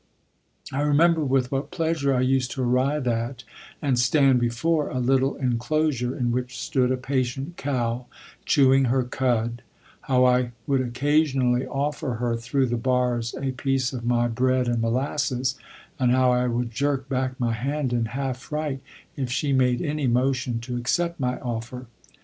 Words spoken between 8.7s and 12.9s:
her cud, how I would occasionally offer her through the